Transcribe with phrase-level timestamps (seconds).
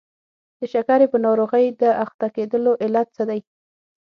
[0.59, 3.39] د شکرې په ناروغۍ د اخته کېدلو علت څه دی؟